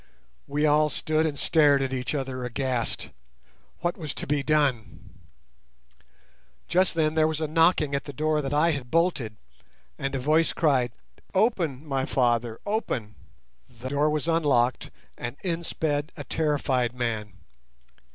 [0.47, 3.11] We all stood and stared at each other aghast.
[3.81, 5.11] What was to be done?
[6.67, 9.35] Just then there was a knocking at the door that I had bolted,
[9.99, 10.91] and a voice cried,
[11.35, 13.13] "Open, my father, open!"
[13.69, 17.33] The door was unlocked, and in sped a terrified man.